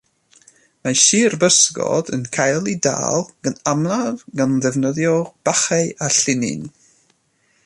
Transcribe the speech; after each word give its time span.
Mae 0.85 0.95
sirbysgod 1.01 2.09
yn 2.17 2.23
cael 2.39 2.71
eu 2.73 2.75
dal 2.87 3.27
gan 3.49 3.61
amlaf 3.75 4.27
gan 4.41 4.59
ddefnyddio 4.65 5.15
bachau 5.51 5.95
a 6.09 6.13
llinyn. 6.21 6.69